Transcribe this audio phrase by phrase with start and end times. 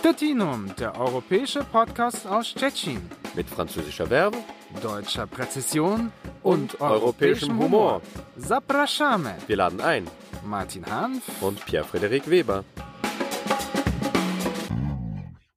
[0.00, 3.02] Stettinum, der europäische Podcast aus Stettin.
[3.36, 4.38] Mit französischer Verbe,
[4.82, 6.10] deutscher Präzision
[6.42, 8.00] und, und europäischem Humor.
[8.38, 9.34] Zapraszamy.
[9.46, 10.06] Wir laden ein.
[10.42, 12.64] Martin Hanf und Pierre-Frederik Weber.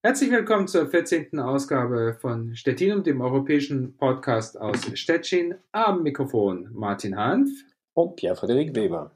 [0.04, 1.40] Herzlich willkommen zur 14.
[1.40, 5.56] Ausgabe von Stettinum, dem europäischen Podcast aus Stettin.
[5.72, 7.50] Am Mikrofon Martin Hanf
[7.94, 9.10] und Pierre-Frederik Weber.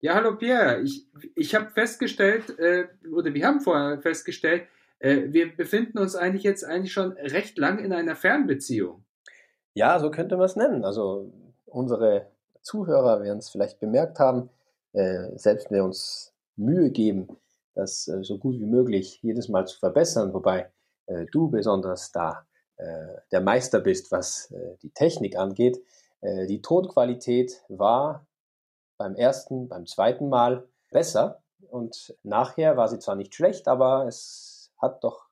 [0.00, 0.80] Ja, hallo Pierre.
[0.82, 4.64] Ich, ich habe festgestellt, äh, oder wir haben vorher festgestellt,
[4.98, 9.04] äh, wir befinden uns eigentlich jetzt eigentlich schon recht lang in einer Fernbeziehung.
[9.74, 10.84] Ja, so könnte man es nennen.
[10.84, 11.32] Also
[11.64, 12.30] unsere
[12.62, 14.50] Zuhörer werden es vielleicht bemerkt haben,
[14.92, 17.28] äh, selbst wenn wir uns Mühe geben,
[17.74, 20.70] das äh, so gut wie möglich jedes Mal zu verbessern, wobei
[21.06, 22.84] äh, du besonders da äh,
[23.30, 25.78] der Meister bist, was die Technik angeht.
[26.22, 28.26] die Tonqualität war
[28.96, 31.42] beim ersten, beim zweiten Mal besser.
[31.70, 35.26] Und nachher war sie zwar nicht schlecht, aber es hat doch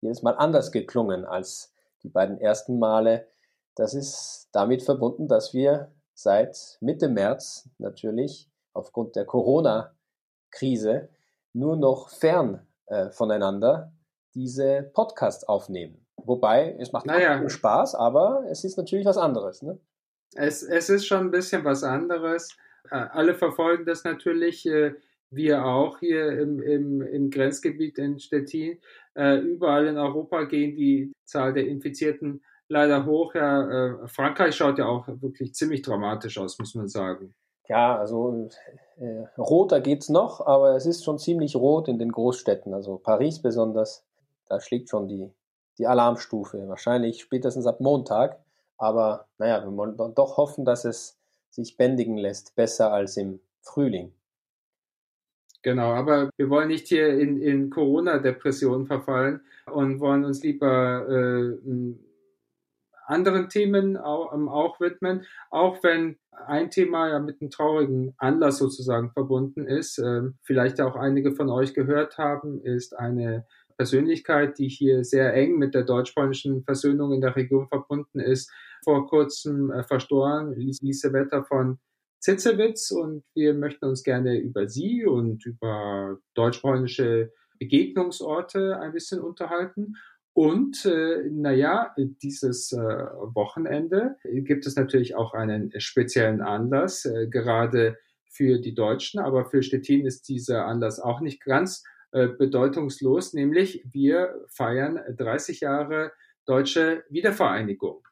[0.00, 1.72] jedes Mal anders geklungen als
[2.02, 3.26] die beiden ersten Male.
[3.74, 11.08] Das ist damit verbunden, dass wir seit Mitte März natürlich aufgrund der Corona-Krise
[11.52, 13.92] nur noch fern äh, voneinander
[14.34, 16.06] diese Podcasts aufnehmen.
[16.16, 17.48] Wobei, es macht naja.
[17.48, 19.62] Spaß, aber es ist natürlich was anderes.
[19.62, 19.78] Ne?
[20.34, 22.56] Es, es ist schon ein bisschen was anderes.
[22.90, 24.94] Äh, alle verfolgen das natürlich, äh,
[25.30, 28.78] wir auch hier im, im, im Grenzgebiet in Stettin.
[29.14, 33.34] Äh, überall in Europa gehen die Zahl der Infizierten leider hoch.
[33.34, 37.34] Ja, Frankreich schaut ja auch wirklich ziemlich dramatisch aus, muss man sagen.
[37.68, 38.48] Ja, also
[38.98, 42.74] äh, roter geht's noch, aber es ist schon ziemlich rot in den Großstädten.
[42.74, 44.04] Also Paris besonders,
[44.48, 45.30] da schlägt schon die,
[45.78, 46.68] die Alarmstufe.
[46.68, 48.38] Wahrscheinlich spätestens ab Montag.
[48.76, 51.18] Aber naja, wir wollen doch hoffen, dass es
[51.54, 54.12] sich bändigen lässt, besser als im Frühling.
[55.62, 59.40] Genau, aber wir wollen nicht hier in, in Corona-Depression verfallen
[59.72, 61.94] und wollen uns lieber äh,
[63.06, 66.16] anderen Themen auch, ähm, auch widmen, auch wenn
[66.46, 69.98] ein Thema ja mit einem traurigen Anlass sozusagen verbunden ist.
[69.98, 75.58] Äh, vielleicht auch einige von euch gehört haben, ist eine Persönlichkeit, die hier sehr eng
[75.58, 78.52] mit der deutsch-polnischen Versöhnung in der Region verbunden ist,
[78.84, 81.78] vor kurzem äh, verstorben, Liesewetta von
[82.20, 89.96] Zitzewitz und wir möchten uns gerne über sie und über deutsch-polnische Begegnungsorte ein bisschen unterhalten.
[90.32, 97.98] Und äh, naja, dieses äh, Wochenende gibt es natürlich auch einen speziellen Anlass, äh, gerade
[98.28, 103.84] für die Deutschen, aber für Stettin ist dieser Anlass auch nicht ganz äh, bedeutungslos, nämlich
[103.90, 106.12] wir feiern 30 Jahre
[106.46, 108.02] deutsche Wiedervereinigung.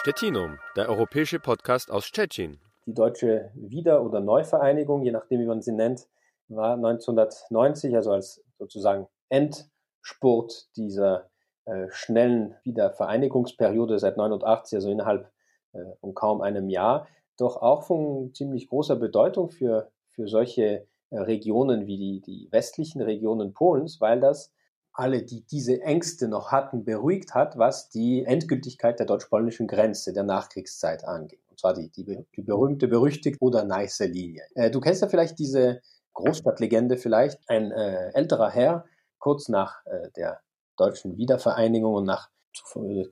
[0.00, 2.58] Stettinum, der europäische Podcast aus Stettin.
[2.86, 6.08] Die deutsche Wieder- oder Neuvereinigung, je nachdem wie man sie nennt,
[6.48, 11.28] war 1990, also als sozusagen Endspurt dieser
[11.66, 15.30] äh, schnellen Wiedervereinigungsperiode seit 89, also innerhalb
[15.74, 17.06] äh, um kaum einem Jahr,
[17.36, 23.02] doch auch von ziemlich großer Bedeutung für, für solche äh, Regionen wie die, die westlichen
[23.02, 24.50] Regionen Polens, weil das
[24.92, 30.24] alle, die diese Ängste noch hatten, beruhigt hat, was die Endgültigkeit der deutsch-polnischen Grenze der
[30.24, 31.40] Nachkriegszeit angeht.
[31.48, 34.42] Und zwar die, die, die berühmte, berüchtigte oder nice Linie.
[34.54, 35.80] Äh, du kennst ja vielleicht diese
[36.14, 37.38] Großstadtlegende vielleicht.
[37.48, 38.84] Ein äh, älterer Herr,
[39.18, 40.40] kurz nach äh, der
[40.76, 42.30] deutschen Wiedervereinigung und nach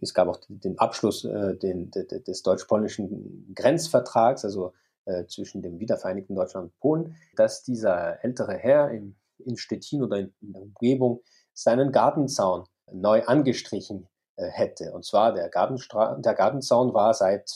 [0.01, 4.73] es gab auch den Abschluss äh, den, des deutsch-polnischen Grenzvertrags, also
[5.05, 10.19] äh, zwischen dem wiedervereinigten Deutschland und Polen, dass dieser ältere Herr in, in Stettin oder
[10.19, 11.23] in der Umgebung
[11.59, 14.93] seinen Gartenzaun neu angestrichen äh, hätte.
[14.93, 17.51] Und zwar der, Gartenstra der Gartenzaun war seit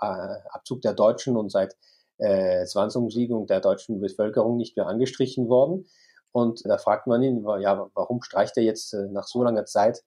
[0.00, 0.06] äh,
[0.50, 1.76] Abzug der Deutschen und seit
[2.18, 5.86] äh, Zwangsumsiedlung der deutschen Bevölkerung nicht mehr angestrichen worden.
[6.30, 10.02] Und da fragt man ihn, ja, warum streicht er jetzt äh, nach so langer Zeit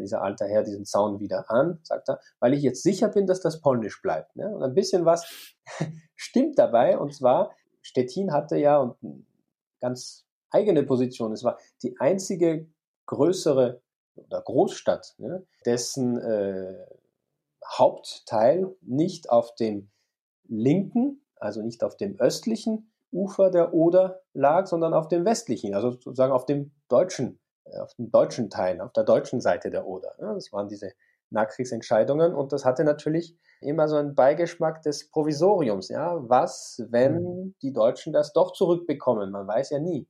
[0.00, 1.78] dieser alte Herr diesen Zaun wieder an?
[1.82, 4.34] Sagt er, weil ich jetzt sicher bin, dass das polnisch bleibt.
[4.34, 4.48] Ne?
[4.48, 5.26] Und ein bisschen was
[6.16, 6.98] stimmt dabei.
[6.98, 7.50] Und zwar,
[7.82, 9.26] Stettin hatte ja und
[9.82, 10.24] ganz
[10.54, 11.32] eigene Position.
[11.32, 12.66] Es war die einzige
[13.06, 13.80] größere
[14.16, 16.86] oder Großstadt, ne, dessen äh,
[17.66, 19.90] Hauptteil nicht auf dem
[20.46, 25.92] linken, also nicht auf dem östlichen Ufer der Oder lag, sondern auf dem westlichen, also
[25.92, 30.14] sozusagen auf dem deutschen, äh, auf dem deutschen Teil, auf der deutschen Seite der Oder.
[30.20, 30.32] Ne.
[30.34, 30.92] Das waren diese
[31.30, 35.88] Nachkriegsentscheidungen und das hatte natürlich immer so einen Beigeschmack des Provisoriums.
[35.88, 37.54] Ja, was, wenn mhm.
[37.62, 39.30] die Deutschen das doch zurückbekommen?
[39.30, 40.06] Man weiß ja nie.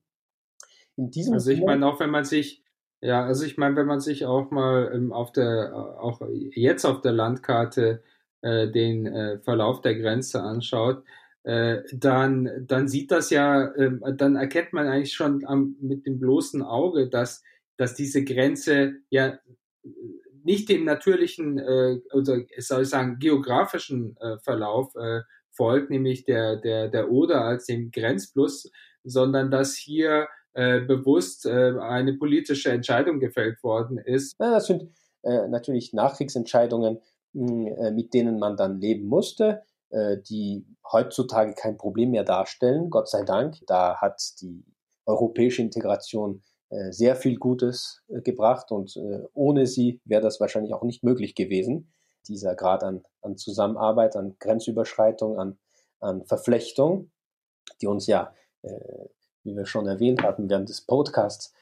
[0.96, 2.63] In diesem also ich meine auch, wenn man sich
[3.04, 6.22] ja, also ich meine, wenn man sich auch mal ähm, auf der, auch
[6.52, 8.02] jetzt auf der Landkarte
[8.40, 11.04] äh, den äh, Verlauf der Grenze anschaut,
[11.42, 16.18] äh, dann, dann sieht das ja, äh, dann erkennt man eigentlich schon am, mit dem
[16.18, 17.42] bloßen Auge, dass,
[17.76, 19.38] dass diese Grenze ja
[20.42, 25.20] nicht dem natürlichen, äh, oder soll ich sagen, geografischen äh, Verlauf äh,
[25.50, 28.70] folgt, nämlich der, der, der Oder als dem Grenzfluss,
[29.04, 34.36] sondern dass hier äh, bewusst äh, eine politische Entscheidung gefällt worden ist.
[34.38, 34.88] Ja, das sind
[35.22, 37.00] äh, natürlich Nachkriegsentscheidungen,
[37.32, 42.24] mh, hm, äh, mit denen man dann leben musste, äh, die heutzutage kein Problem mehr
[42.24, 43.56] darstellen, Gott sei Dank.
[43.66, 44.64] Da hat die
[45.06, 46.42] europäische Integration
[46.90, 48.98] sehr viel Gutes gebracht und
[49.32, 51.92] ohne sie wäre das wahrscheinlich auch nicht möglich gewesen.
[52.26, 55.58] Dieser Grad an, an Zusammenarbeit, an Grenzüberschreitung, an,
[56.00, 57.12] an Verflechtung,
[57.80, 58.34] die uns ja,
[59.44, 61.54] wie wir schon erwähnt hatten, während des Podcasts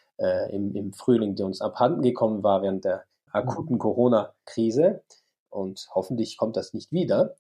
[0.51, 5.03] im, im Frühling, die uns abhanden gekommen war während der akuten Corona-Krise.
[5.51, 7.35] Und hoffentlich kommt das nicht wieder.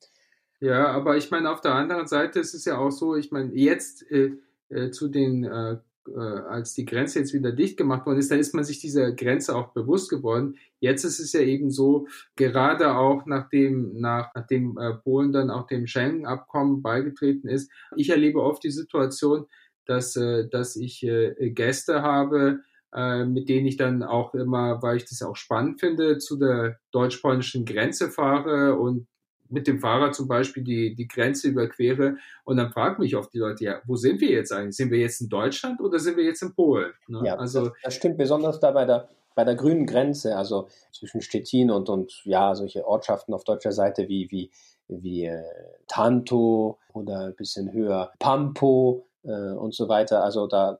[0.60, 3.52] Ja, aber ich meine, auf der anderen Seite ist es ja auch so, ich meine,
[3.54, 4.32] jetzt äh,
[4.68, 5.78] äh, zu den äh,
[6.08, 9.12] äh, als die Grenze jetzt wieder dicht gemacht worden ist, da ist man sich dieser
[9.12, 10.56] Grenze auch bewusst geworden.
[10.80, 12.06] Jetzt ist es ja eben so,
[12.36, 18.42] gerade auch nachdem, nach, nachdem äh, Polen dann auch dem Schengen-Abkommen beigetreten ist, ich erlebe
[18.42, 19.46] oft die Situation,
[19.86, 22.60] dass, äh, dass ich äh, Gäste habe,
[22.94, 26.78] äh, mit denen ich dann auch immer, weil ich das auch spannend finde, zu der
[26.90, 29.06] deutsch-polnischen Grenze fahre und
[29.52, 33.38] mit dem Fahrrad zum Beispiel die, die Grenze überquere und dann fragen mich oft die
[33.38, 34.76] Leute, ja, wo sind wir jetzt eigentlich?
[34.76, 36.92] Sind wir jetzt in Deutschland oder sind wir jetzt in Polen?
[37.06, 37.22] Ne?
[37.24, 41.20] Ja, also, das, das, stimmt besonders da bei der, bei der grünen Grenze, also zwischen
[41.20, 44.50] Stettin und, und ja, solche Ortschaften auf deutscher Seite wie, wie,
[44.88, 45.42] wie äh,
[45.86, 50.24] Tanto oder ein bisschen höher Pampo äh, und so weiter.
[50.24, 50.78] Also da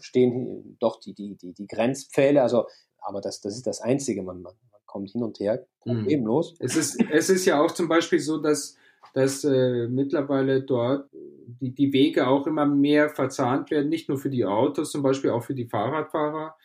[0.00, 2.66] stehen doch die, die, die, die Grenzpfähle, also
[3.02, 4.22] aber das, das ist das Einzige.
[4.22, 4.52] Man, man,
[4.90, 6.52] kommt hin und her problemlos.
[6.52, 6.66] Mhm.
[6.66, 8.76] Es ist, es ist ja auch zum Beispiel so, dass,
[9.14, 14.30] dass äh, mittlerweile dort die, die Wege auch immer mehr verzahnt werden, nicht nur für
[14.30, 16.56] die Autos, zum Beispiel auch für die Fahrradfahrer,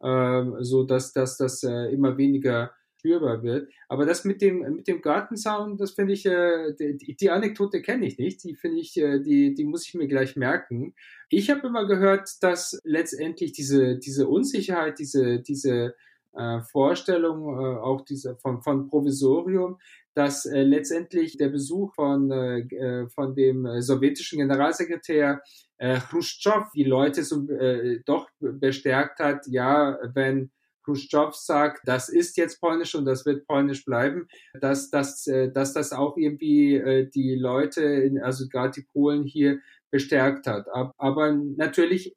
[0.00, 2.70] äh, so dass, dass das äh, immer weniger
[3.04, 3.70] spürbar wird.
[3.88, 8.06] Aber das mit dem, mit dem Gartenzaun, das finde ich, äh, die, die Anekdote kenne
[8.06, 8.42] ich nicht.
[8.44, 10.94] Die finde ich, äh, die, die muss ich mir gleich merken.
[11.28, 15.94] Ich habe immer gehört, dass letztendlich diese, diese Unsicherheit, diese, diese
[16.32, 19.78] äh, Vorstellung, äh, auch diese von, von Provisorium,
[20.14, 25.42] dass äh, letztendlich der Besuch von, äh, äh von dem äh, sowjetischen Generalsekretär
[25.76, 30.50] äh, Khrushchev die Leute so, äh, doch bestärkt hat, ja, wenn
[30.84, 34.28] Khrushchev sagt, das ist jetzt polnisch und das wird polnisch bleiben,
[34.60, 39.24] dass, dass, äh, dass das auch irgendwie äh, die Leute, in, also gerade die Polen
[39.24, 39.58] hier
[39.90, 40.66] bestärkt hat.
[40.98, 42.16] Aber natürlich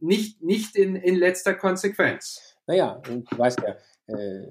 [0.00, 2.56] nicht, nicht in, in letzter Konsequenz.
[2.66, 3.76] Naja, du weißt ja,
[4.14, 4.50] äh,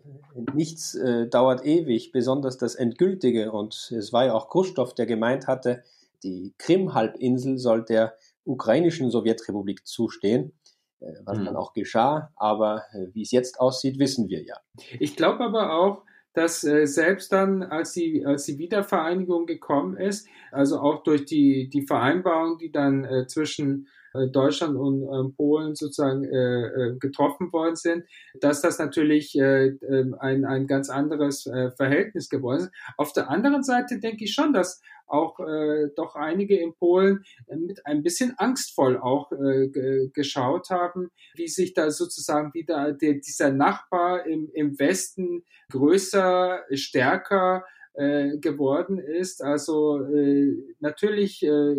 [0.53, 3.51] nichts äh, dauert ewig, besonders das Endgültige.
[3.51, 5.83] Und es war ja auch Khrushchev, der gemeint hatte,
[6.23, 10.53] die Krim-Halbinsel soll der ukrainischen Sowjetrepublik zustehen,
[10.99, 11.45] was hm.
[11.45, 12.31] dann auch geschah.
[12.35, 14.55] Aber äh, wie es jetzt aussieht, wissen wir ja.
[14.99, 16.03] Ich glaube aber auch,
[16.33, 21.67] dass äh, selbst dann, als die, als die Wiedervereinigung gekommen ist, also auch durch die,
[21.69, 27.51] die Vereinbarung, die dann äh, zwischen äh, Deutschland und äh, Polen sozusagen äh, äh, getroffen
[27.51, 28.05] worden sind,
[28.39, 32.71] dass das natürlich äh, ähm, ein, ein ganz anderes äh, Verhältnis geworden ist.
[32.97, 37.85] Auf der anderen Seite denke ich schon, dass auch äh, doch einige in Polen mit
[37.85, 39.69] ein bisschen angstvoll auch äh,
[40.13, 47.65] geschaut haben, wie sich da sozusagen wieder der, dieser Nachbar im, im Westen größer, stärker
[47.93, 49.43] äh, geworden ist.
[49.43, 51.75] Also äh, natürlich äh,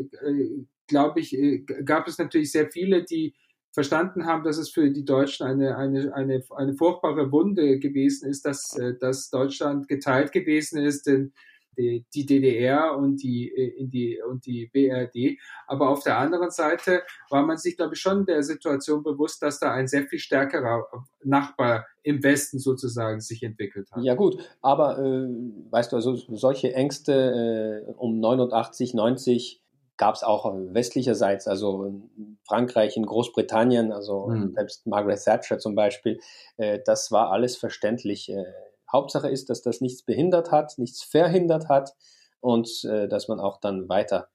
[0.89, 3.35] glaube ich, äh, gab es natürlich sehr viele, die
[3.73, 8.45] verstanden haben, dass es für die Deutschen eine, eine, eine, eine furchtbare Wunde gewesen ist,
[8.45, 11.33] dass, äh, dass Deutschland geteilt gewesen ist in
[11.79, 15.39] die, die DDR und die, äh, in die, und die BRD.
[15.67, 19.61] Aber auf der anderen Seite war man sich, glaube ich, schon der Situation bewusst, dass
[19.61, 20.85] da ein sehr viel stärkerer
[21.25, 24.03] Nachbar im Westen sozusagen sich entwickelt hat.
[24.03, 25.29] Ja gut, aber äh,
[25.71, 29.63] weißt du, also solche Ängste äh, um 89, 90
[29.99, 34.55] gab es auch westlicherseits, also in Frankreich, in Großbritannien, also mhm.
[34.55, 36.21] selbst Margaret Thatcher zum Beispiel,
[36.57, 38.31] äh, das war alles verständlich.
[38.31, 38.45] Äh,
[38.91, 41.95] Hauptsache ist, dass das nichts behindert hat, nichts verhindert hat
[42.41, 44.29] und äh, dass man auch dann weiter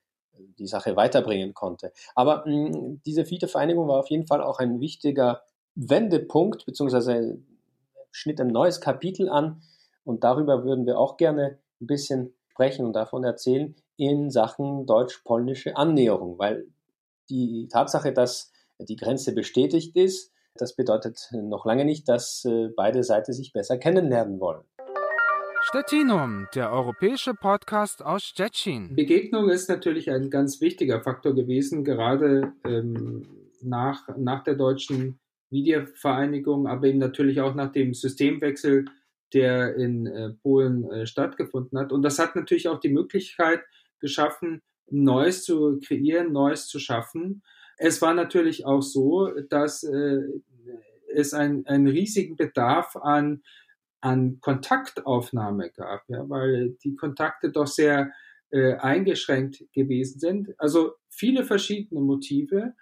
[0.59, 1.91] die Sache weiterbringen konnte.
[2.15, 5.43] Aber mh, diese Wiedervereinigung war auf jeden Fall auch ein wichtiger
[5.75, 7.39] Wendepunkt, beziehungsweise
[8.11, 9.61] schnitt ein neues Kapitel an
[10.03, 15.75] und darüber würden wir auch gerne ein bisschen sprechen und davon erzählen, in Sachen deutsch-polnische
[15.75, 16.67] Annäherung, weil
[17.29, 23.03] die Tatsache, dass die Grenze bestätigt ist, das bedeutet noch lange nicht, dass äh, beide
[23.03, 24.63] Seiten sich besser kennenlernen wollen.
[25.69, 28.95] Stettinum, der europäische Podcast aus Stettin.
[28.95, 33.25] Begegnung ist natürlich ein ganz wichtiger Faktor gewesen, gerade ähm,
[33.61, 35.19] nach, nach der deutschen
[35.49, 38.85] Wiedervereinigung, aber eben natürlich auch nach dem Systemwechsel,
[39.33, 41.91] der in äh, Polen äh, stattgefunden hat.
[41.91, 43.61] Und das hat natürlich auch die Möglichkeit
[43.99, 47.41] geschaffen, Neues zu kreieren, Neues zu schaffen.
[47.77, 50.21] Es war natürlich auch so, dass äh,
[51.13, 53.43] es ein, einen riesigen Bedarf an,
[54.01, 58.11] an Kontaktaufnahme gab, ja, weil die Kontakte doch sehr
[58.49, 60.53] äh, eingeschränkt gewesen sind.
[60.57, 62.73] Also viele verschiedene Motive.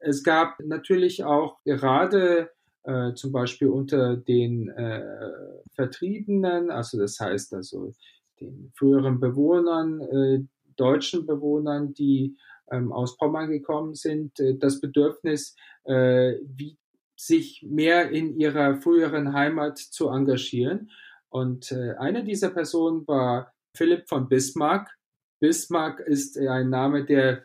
[0.00, 2.50] Es gab natürlich auch gerade
[2.84, 5.02] äh, zum Beispiel unter den äh,
[5.74, 7.92] Vertriebenen, also das heißt also
[8.40, 10.44] den früheren Bewohnern, äh,
[10.76, 12.36] deutschen Bewohnern, die
[12.70, 16.76] ähm, aus Pommern gekommen sind, äh, das Bedürfnis, äh, wie
[17.16, 20.90] sich mehr in ihrer früheren Heimat zu engagieren.
[21.28, 24.96] Und äh, eine dieser Personen war Philipp von Bismarck.
[25.40, 27.44] Bismarck ist ein Name, der,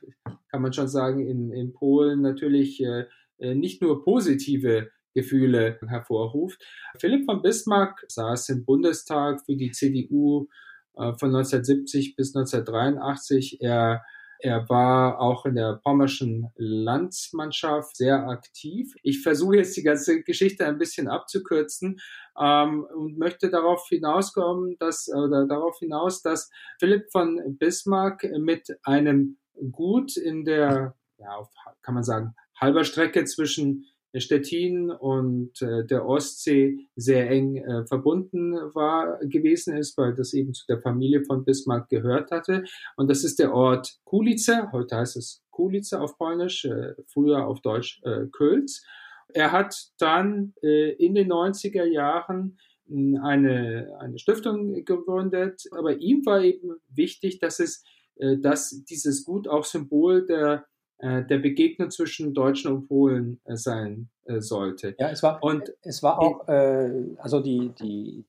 [0.50, 3.06] kann man schon sagen, in, in Polen natürlich äh,
[3.40, 6.64] äh nicht nur positive Gefühle hervorruft.
[6.98, 10.48] Philipp von Bismarck saß im Bundestag für die CDU
[10.96, 13.62] äh, von 1970 bis 1983.
[13.62, 14.04] Er
[14.44, 18.94] er war auch in der pommerschen Landsmannschaft sehr aktiv.
[19.02, 22.02] Ich versuche jetzt die ganze Geschichte ein bisschen abzukürzen
[22.38, 29.38] ähm, und möchte darauf hinauskommen, dass oder darauf hinaus, dass Philipp von Bismarck mit einem
[29.72, 31.50] Gut in der, ja,
[31.82, 33.86] kann man sagen, halber Strecke zwischen
[34.20, 40.54] Stettin und äh, der Ostsee sehr eng äh, verbunden war gewesen ist, weil das eben
[40.54, 42.64] zu der Familie von Bismarck gehört hatte.
[42.96, 47.62] Und das ist der Ort Kulice, heute heißt es Kulice auf Polnisch, äh, früher auf
[47.62, 48.84] Deutsch äh, Kölz.
[49.30, 56.26] Er hat dann äh, in den 90er Jahren hm, eine, eine Stiftung gegründet, aber ihm
[56.26, 57.84] war eben wichtig, dass es,
[58.18, 60.66] äh, dass dieses Gut auch Symbol der
[61.04, 64.96] äh, der Begegnung zwischen Deutschen und Polen äh, sein äh, sollte.
[64.98, 68.24] Ja, es war, und es war auch, äh, also die, die,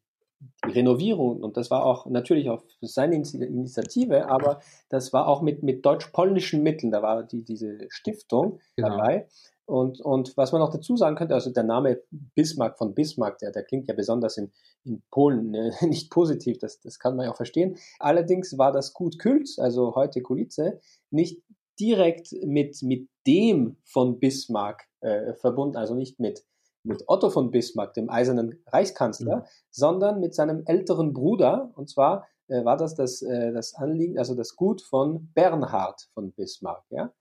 [0.67, 5.63] die Renovierung, und das war auch natürlich auch seine Initiative, aber das war auch mit,
[5.63, 8.89] mit deutsch-polnischen Mitteln, da war die, diese Stiftung genau.
[8.89, 9.29] dabei.
[9.67, 13.53] Und, und was man noch dazu sagen könnte, also der Name Bismarck von Bismarck, der,
[13.53, 14.51] der klingt ja besonders in,
[14.85, 17.77] in Polen äh, nicht positiv, das, das kann man ja auch verstehen.
[18.01, 21.41] Allerdings war das Gut Kült, also heute Kulice, nicht
[21.81, 26.45] direkt mit, mit dem von Bismarck äh, verbunden, also nicht mit,
[26.83, 29.45] mit Otto von Bismarck, dem eisernen Reichskanzler, mhm.
[29.71, 31.73] sondern mit seinem älteren Bruder.
[31.75, 36.33] Und zwar äh, war das das, äh, das Anliegen, also das Gut von Bernhard von
[36.33, 37.13] Bismarck, ja,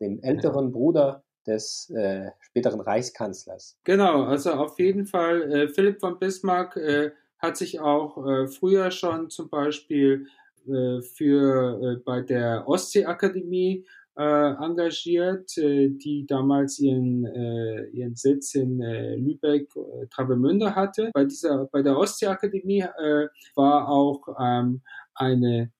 [0.00, 0.70] dem älteren ja.
[0.72, 3.78] Bruder des äh, späteren Reichskanzlers.
[3.84, 8.90] Genau, also auf jeden Fall, äh, Philipp von Bismarck äh, hat sich auch äh, früher
[8.90, 10.26] schon zum Beispiel
[10.66, 13.86] äh, für äh, bei der Ostseeakademie
[14.16, 21.10] engagiert, äh, die damals ihren, äh, ihren Sitz in äh, Lübeck, äh, Travemünde hatte.
[21.14, 24.82] Bei dieser, bei der Ostseeakademie äh, war auch ähm,
[25.14, 25.72] eine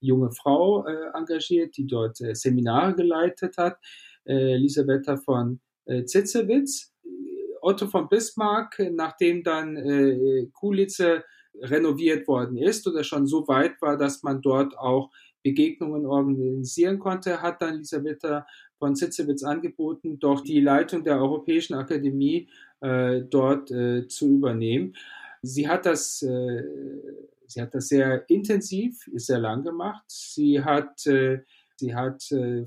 [0.00, 3.78] junge Frau äh, engagiert, die dort äh, Seminare geleitet hat,
[4.24, 6.92] äh, Elisabetta von äh, Zitzewitz.
[7.64, 11.22] Otto von Bismarck, nachdem dann äh, Kulitze
[11.60, 15.10] renoviert worden ist oder schon so weit war, dass man dort auch
[15.42, 18.46] Begegnungen organisieren konnte, hat dann Elisabetta
[18.78, 22.48] von Sitzewitz angeboten, doch die Leitung der Europäischen Akademie
[22.80, 24.94] äh, dort äh, zu übernehmen.
[25.42, 26.62] Sie hat das, äh,
[27.46, 30.04] sie hat das sehr intensiv, sehr lang gemacht.
[30.08, 31.40] Sie hat, äh,
[31.76, 32.66] sie hat äh,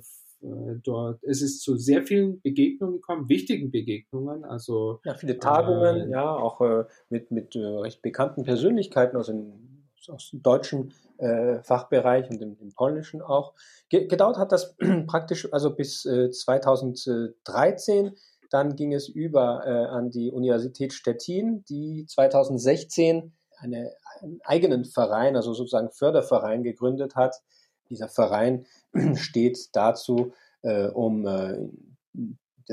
[0.83, 6.11] dort, es ist zu sehr vielen Begegnungen gekommen, wichtigen Begegnungen, also ja, viele Tagungen, äh,
[6.11, 9.74] ja, auch äh, mit mit äh, recht bekannten Persönlichkeiten aus, dem,
[10.09, 13.53] aus dem deutschen äh, Fachbereich und im, im Polnischen auch.
[13.89, 14.75] Ge gedauert hat das
[15.07, 18.15] praktisch also bis äh, 2013.
[18.49, 25.35] Dann ging es über äh, an die Universität Stettin, die 2016 eine, einen eigenen Verein,
[25.35, 27.41] also sozusagen Förderverein gegründet hat.
[27.89, 28.65] Dieser Verein
[29.15, 31.57] steht dazu, äh, um äh,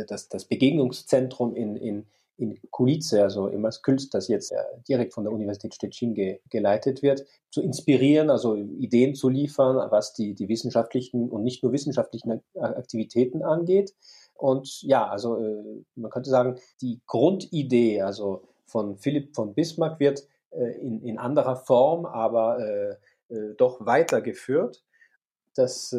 [0.07, 2.07] das, das Begegnungszentrum in, in
[2.43, 4.57] in Kulice, also im Künst, das jetzt äh,
[4.89, 10.13] direkt von der Universität Stettin ge geleitet wird, zu inspirieren, also Ideen zu liefern, was
[10.13, 13.95] die, die wissenschaftlichen und nicht nur wissenschaftlichen Aktivitäten angeht.
[14.35, 20.27] Und ja, also äh, man könnte sagen, die Grundidee, also von Philipp von Bismarck wird
[20.51, 22.99] äh, in, in anderer Form, aber
[23.57, 24.85] doch weitergeführt.
[25.55, 25.97] Das,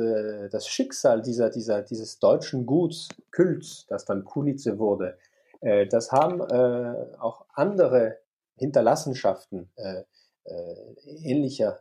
[0.51, 5.17] das Schicksal dieser, dieser, dieses deutschen Guts, Kults, das dann Kulice wurde,
[5.63, 8.17] äh, das haben äh, auch andere
[8.57, 10.03] Hinterlassenschaften äh,
[10.43, 10.75] äh,
[11.23, 11.79] ähnlicher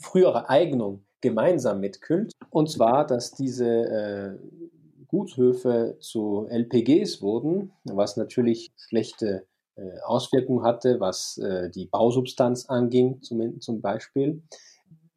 [0.00, 2.32] früherer Eignung gemeinsam mit Kult.
[2.50, 4.38] Und zwar, dass diese äh,
[5.06, 9.46] Gutshöfe zu LPGs wurden, was natürlich schlechte
[10.04, 11.40] Auswirkungen hatte, was
[11.74, 14.42] die Bausubstanz anging, zum, zum Beispiel.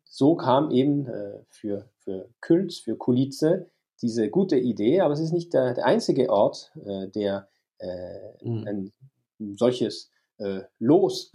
[0.05, 1.05] So kam eben
[1.49, 3.67] für, für Kult, für Kulice
[4.03, 7.47] diese gute Idee, aber es ist nicht der, der einzige Ort, äh, der
[8.41, 8.67] mhm.
[8.67, 8.93] ein
[9.55, 11.31] solches äh, Los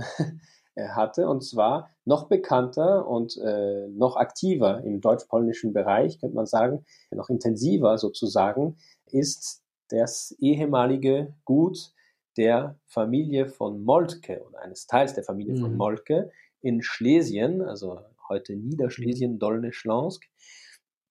[0.76, 6.84] hatte, und zwar noch bekannter und äh, noch aktiver im deutsch-polnischen Bereich, könnte man sagen,
[7.10, 8.76] noch intensiver sozusagen,
[9.06, 11.92] ist das ehemalige Gut
[12.36, 15.60] der Familie von Moltke oder eines Teils der Familie mhm.
[15.60, 20.24] von Moltke in Schlesien, also heute Niederschlesien, Dolne Schlansk.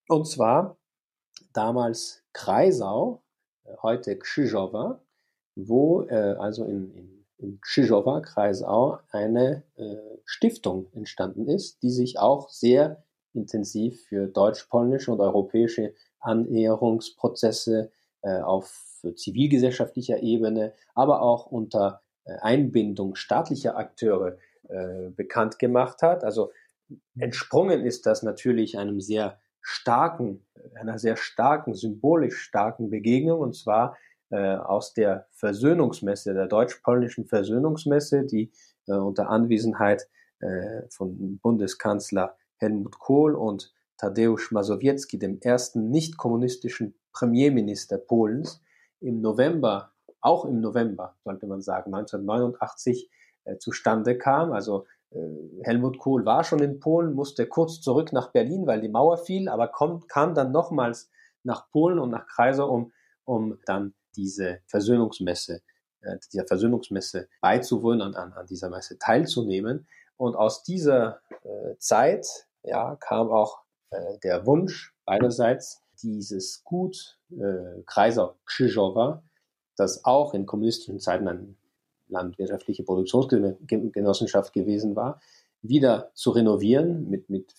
[0.07, 0.77] Und zwar
[1.53, 3.23] damals Kreisau,
[3.81, 5.01] heute Krzyżowa,
[5.57, 9.95] wo äh, also in, in in Krzyżowa, Kreisau, eine äh,
[10.25, 17.91] Stiftung entstanden ist, die sich auch sehr intensiv für deutsch-polnische und europäische Annäherungsprozesse
[18.23, 24.37] äh, auf zivilgesellschaftlicher Ebene, aber auch unter äh, Einbindung staatlicher Akteure
[24.67, 26.23] äh, bekannt gemacht hat.
[26.23, 26.51] Also
[27.17, 33.97] entsprungen ist das natürlich einem sehr starken, einer sehr starken, symbolisch starken Begegnung, und zwar
[34.29, 38.51] äh, aus der Versöhnungsmesse, der deutsch-polnischen Versöhnungsmesse, die
[38.87, 40.07] äh, unter Anwesenheit
[40.39, 48.61] äh, von Bundeskanzler Helmut Kohl und Tadeusz Mazowiecki, dem ersten nicht-kommunistischen Premierminister Polens,
[48.99, 49.91] im November,
[50.21, 53.09] auch im November, sollte man sagen, 1989
[53.43, 54.51] äh, zustande kam.
[54.51, 55.19] Also äh,
[55.63, 59.49] Helmut Kohl war schon in Polen, musste kurz zurück nach Berlin, weil die Mauer fiel,
[59.49, 61.09] aber kommt, kam dann nochmals
[61.43, 62.91] nach Polen und nach Kreisau, um,
[63.25, 65.61] um dann diese Versöhnungsmesse,
[66.01, 69.87] äh, dieser Versöhnungsmesse beizuwohnen und an, an dieser Messe teilzunehmen.
[70.17, 72.27] Und aus dieser äh, Zeit
[72.63, 73.59] ja, kam auch
[73.91, 79.23] äh, der Wunsch beiderseits, dieses Gut äh, Kreisau Krzyżowa,
[79.75, 81.55] das auch in kommunistischen Zeiten eine
[82.07, 85.21] landwirtschaftliche Produktionsgenossenschaft gewesen war,
[85.61, 87.53] wieder zu renovieren mit, mit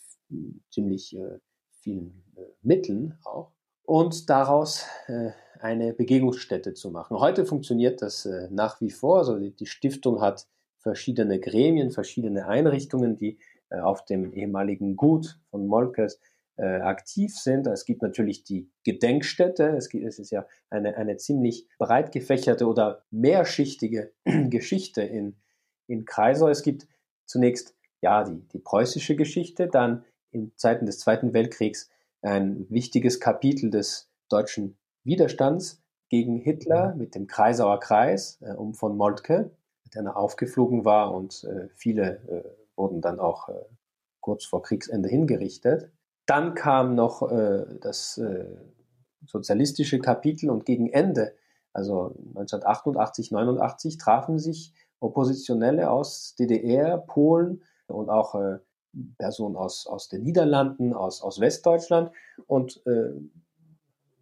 [0.71, 1.39] ziemlich äh,
[1.81, 3.53] vielen äh, Mitteln auch
[3.85, 7.19] und daraus äh, eine Begegnungsstätte zu machen.
[7.19, 9.19] Heute funktioniert das äh, nach wie vor.
[9.19, 10.47] Also die, Stiftung hat
[10.79, 13.39] verschiedene Gremien, verschiedene Einrichtungen, die
[13.71, 16.21] äh, auf dem ehemaligen Gut von Molkes
[16.57, 17.67] äh, aktiv sind.
[17.67, 19.77] Es gibt natürlich die Gedenkstätte.
[19.77, 25.37] Es, es ist ja eine, eine ziemlich breit gefächerte oder mehrschichtige Geschichte in,
[25.87, 26.49] in Kreisau.
[26.49, 26.87] Es gibt
[27.27, 31.91] zunächst ja die, die preußische Geschichte, dann in Zeiten des Zweiten Weltkriegs
[32.23, 34.77] ein wichtiges Kapitel des deutschen
[35.09, 39.51] Widerstands gegen Hitler mit dem Kreisauer Kreis äh, um von Moltke,
[39.95, 42.45] der aufgeflogen war und äh, viele äh,
[42.77, 43.55] wurden dann auch äh,
[44.21, 45.91] kurz vor Kriegsende hingerichtet.
[46.27, 48.21] Dann kam noch äh, das
[49.27, 51.35] sozialistische Kapitel und gegen Ende,
[51.73, 58.35] also 1988, 89, trafen sich Oppositionelle aus DDR, Polen und auch
[59.17, 62.11] Personen aus, aus den Niederlanden, aus, aus Westdeutschland
[62.47, 62.83] und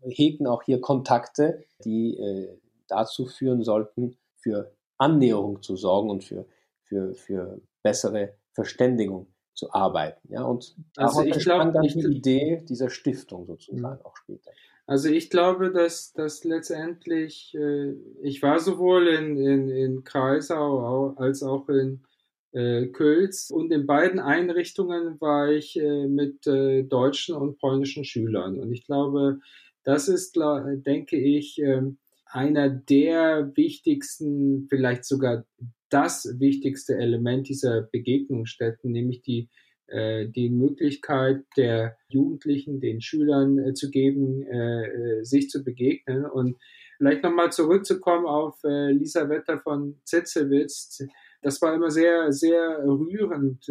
[0.03, 6.47] hegten auch hier Kontakte, die äh, dazu führen sollten, für Annäherung zu sorgen und für,
[6.85, 10.33] für, für bessere Verständigung zu arbeiten.
[10.33, 14.05] Ja, und also ich glaube, dann die Idee dieser Stiftung sozusagen mhm.
[14.05, 14.51] auch später.
[14.87, 21.43] Also ich glaube, dass, dass letztendlich, äh, ich war sowohl in, in, in Kreisau als
[21.43, 22.05] auch in
[22.53, 28.61] äh, Kölz und in beiden Einrichtungen war ich äh, mit äh, deutschen und polnischen Schülern.
[28.61, 29.41] Und ich glaube,
[29.87, 30.37] das ist,
[30.85, 35.47] denke ich, ähm, einer der wichtigsten, vielleicht sogar
[35.91, 39.49] das wichtigste Element dieser Begegnungsstätten, nämlich die,
[39.87, 46.27] äh, die Möglichkeit der Jugendlichen, den Schülern äh, zu geben, äh, sich zu begegnen.
[46.27, 46.57] Und
[46.99, 51.05] vielleicht nochmal zurückzukommen auf Lisa Wetter von Zetzewitz.
[51.43, 53.69] Das war immer sehr, sehr rührend,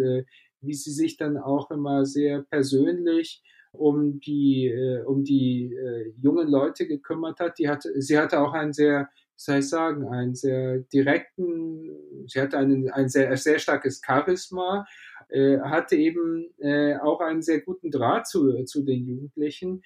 [0.62, 3.42] wie sie sich dann auch immer sehr persönlich
[3.78, 7.60] um die, äh, um die äh, jungen Leute gekümmert hat.
[7.60, 11.90] Die hatte, sie hatte auch einen sehr, soll ich sagen, einen sehr direkten,
[12.28, 14.86] sie hatte einen, ein sehr, sehr starkes Charisma,
[15.30, 19.84] äh, hatte eben äh, auch einen sehr guten Draht zu, zu den Jugendlichen.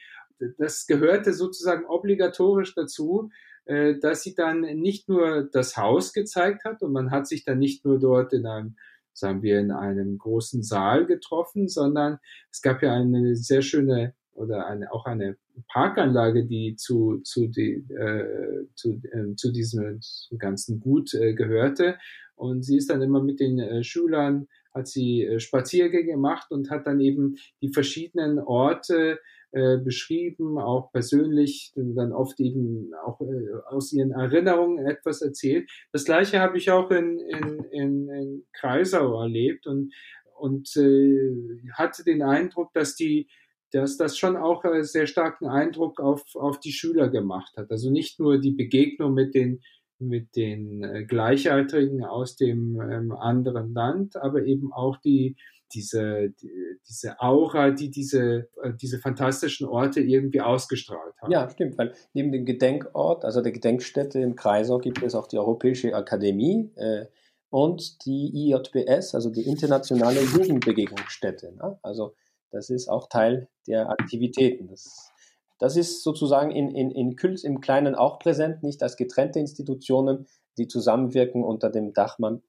[0.57, 3.29] Das gehörte sozusagen obligatorisch dazu,
[3.65, 7.59] äh, dass sie dann nicht nur das Haus gezeigt hat und man hat sich dann
[7.59, 8.75] nicht nur dort in einem
[9.19, 12.19] sagen wir, in einem großen Saal getroffen, sondern
[12.51, 17.85] es gab ja eine sehr schöne oder eine, auch eine Parkanlage, die zu, zu, die,
[17.89, 19.99] äh, zu, äh, zu diesem
[20.37, 21.97] ganzen Gut äh, gehörte.
[22.35, 26.69] Und sie ist dann immer mit den äh, Schülern, hat sie äh, Spaziergänge gemacht und
[26.69, 29.19] hat dann eben die verschiedenen Orte
[29.51, 35.69] äh, beschrieben, auch persönlich, dann oft eben auch äh, aus ihren Erinnerungen etwas erzählt.
[35.91, 39.93] Das gleiche habe ich auch in, in, in, in Kreisau erlebt und,
[40.35, 41.35] und äh,
[41.73, 43.27] hatte den Eindruck, dass die
[43.71, 47.69] dass das schon auch äh, sehr starken Eindruck auf, auf die Schüler gemacht hat.
[47.69, 49.61] Also nicht nur die Begegnung mit den
[49.99, 55.35] mit den äh, Gleichaltrigen aus dem ähm, anderen Land, aber eben auch die,
[55.73, 56.51] diese, die,
[56.87, 61.31] diese Aura, die diese, äh, diese fantastischen Orte irgendwie ausgestrahlt haben.
[61.31, 65.37] Ja, stimmt, weil neben dem Gedenkort, also der Gedenkstätte im Kreisau, gibt es auch die
[65.37, 67.05] Europäische Akademie äh,
[67.49, 71.53] und die IJBS, also die Internationale Jugendbegegnungsstätte.
[71.55, 71.79] Ne?
[71.81, 72.15] Also
[72.51, 74.67] das ist auch Teil der Aktivitäten.
[74.67, 75.11] Das
[75.59, 80.25] das ist sozusagen in, in, in Küls im Kleinen auch präsent, nicht als getrennte Institutionen,
[80.57, 82.41] die zusammenwirken unter dem Dachmann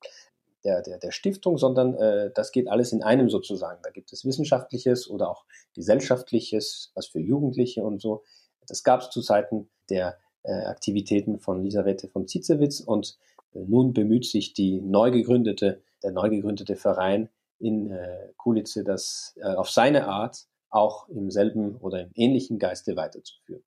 [0.64, 3.80] der, der, der Stiftung, sondern äh, das geht alles in einem sozusagen.
[3.82, 5.44] Da gibt es wissenschaftliches oder auch
[5.74, 8.22] gesellschaftliches, was für Jugendliche und so.
[8.66, 13.18] Das gab es zu Zeiten der äh, Aktivitäten von Elisabeth von Zitzewitz und
[13.54, 19.34] äh, nun bemüht sich die neu gegründete, der neu gegründete Verein in äh, Kulice, das
[19.40, 23.62] äh, auf seine Art auch im selben oder im ähnlichen Geiste weiterzuführen.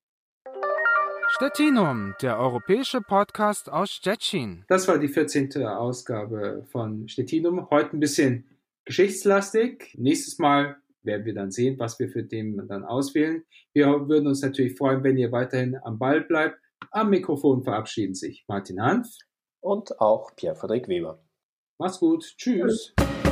[1.36, 4.66] Stettinum, der europäische Podcast aus Stettin.
[4.68, 5.66] Das war die 14.
[5.66, 7.72] Ausgabe von Stettinum.
[7.72, 8.46] Heute ein bisschen
[8.86, 9.96] geschichtslastig.
[9.98, 13.44] Nächstes Mal werden wir dann sehen, was wir für Themen dann auswählen.
[13.74, 16.60] Wir würden uns natürlich freuen, wenn ihr weiterhin am Ball bleibt.
[16.92, 19.08] Am Mikrofon verabschieden sich Martin Hanf
[19.60, 21.24] und auch Pierre-Frederik Weber.
[21.80, 22.24] Mach's gut.
[22.38, 22.94] Tschüss.
[22.96, 23.23] Tschüss.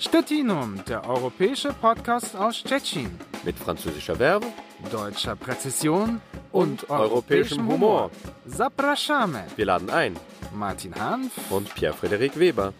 [0.00, 3.10] Stettinum, der europäische Podcast aus Stettin.
[3.44, 4.46] Mit französischer Verbe,
[4.92, 6.20] deutscher Präzision
[6.52, 8.12] und, und europäischem Humor.
[8.46, 9.40] Zapraszamy.
[9.56, 10.16] Wir laden ein.
[10.54, 12.72] Martin Hanf und Pierre-Frederik Weber.